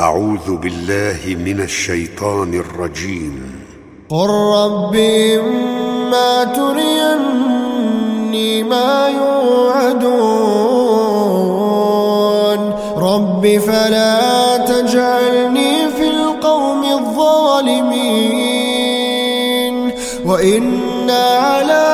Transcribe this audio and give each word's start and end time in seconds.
أعوذ 0.00 0.56
بالله 0.56 1.20
من 1.44 1.60
الشيطان 1.60 2.54
الرجيم. 2.54 3.64
قل 4.10 4.30
رب 4.30 4.94
إما 5.40 6.44
تريني 6.44 7.82
ما 8.62 9.08
يوعدون. 9.08 10.20
رب 12.96 13.58
فلا 13.58 14.56
تجعلني 14.56 15.88
في 15.88 16.10
القوم 16.10 16.84
الظالمين. 16.84 18.10
وإنا 20.26 21.24
على 21.28 21.86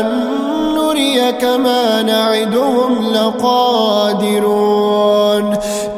أن 0.00 0.06
نريك 0.74 1.44
ما 1.44 2.02
نعدهم 2.02 3.12
لقادرون. 3.12 4.78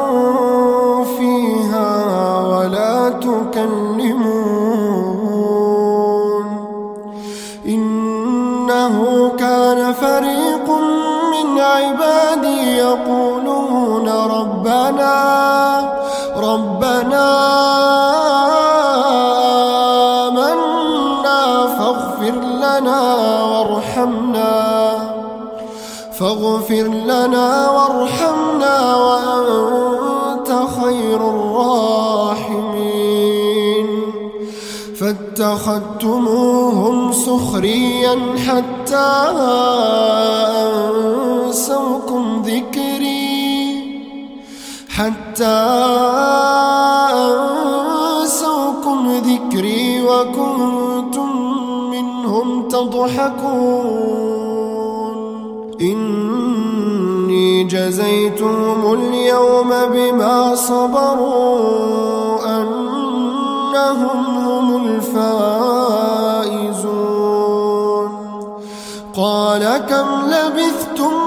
يقولون 12.88 14.08
ربنا 14.10 15.16
ربنا 16.38 17.28
آمنا 20.28 21.42
فاغفر 21.78 22.36
لنا 22.66 23.02
وارحمنا 23.52 24.54
فاغفر 26.20 26.88
لنا 27.12 27.48
وارحمنا 27.76 28.76
وأنت 29.06 30.50
خير 30.82 31.20
الراحمين. 31.36 32.78
فاتخذتموهم 35.00 36.96
سخريا 37.12 38.16
حتى 38.48 39.12
أنسوكم 41.48 42.17
ذكري 42.48 43.28
حتى 44.90 45.60
أنسوكم 48.18 49.00
ذكري 49.12 50.02
وكنتم 50.02 51.30
منهم 51.92 52.68
تضحكون. 52.68 54.08
إني 55.82 57.64
جزيتهم 57.64 58.94
اليوم 58.94 59.70
بما 59.94 60.56
صبروا 60.56 62.46
أنهم 62.62 64.26
هم 64.48 64.68
الفائزون. 64.86 65.78
قال 69.18 69.64
كم 69.90 70.08
لبثتم 70.26 71.27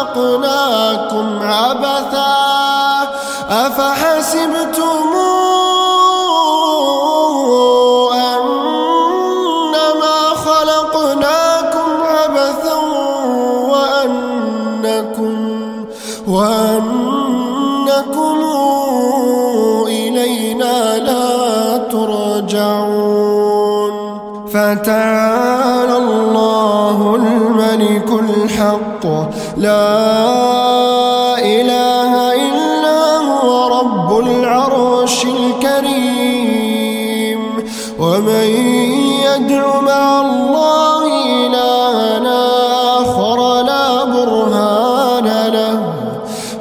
خلقناكم 0.00 1.42
عبثا 1.42 2.36
أفحسبتم 3.50 5.02
أنما 8.14 9.38
خلقناكم 10.34 11.90
عبثا 12.02 12.74
وأنكم 13.68 15.36
وأنكم 16.28 17.60
إلينا 19.86 20.98
لا 20.98 21.76
ترجعون. 21.76 23.30
فتعالى 24.52 25.99
الحق. 28.60 29.04
لا 29.56 29.88
إله 31.38 32.12
إلا 32.34 33.00
هو 33.16 33.48
رب 33.80 34.18
العرش 34.18 35.24
الكريم. 35.24 36.60
ومن 37.98 38.48
يدع 39.24 39.80
مع 39.80 40.20
الله 40.20 41.02
إلهنا 41.46 42.40
آخر 43.00 43.38
لا 43.62 44.04
برهان 44.04 45.28
له. 45.52 45.78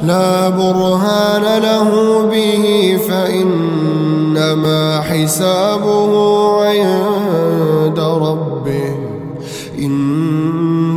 لا 0.03 0.49
برهان 0.49 1.45
له 1.61 1.89
به 2.31 2.97
فإنما 3.09 4.81
حسابه 5.01 6.11
عند 6.65 7.99
ربه. 7.99 9.09